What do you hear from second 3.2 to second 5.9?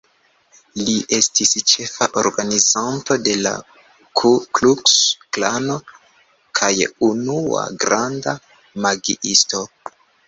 de la Ku-Kluks-Klano